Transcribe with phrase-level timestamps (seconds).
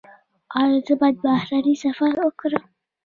[0.61, 2.65] ایا زه باید بهرنی سفر وکړم؟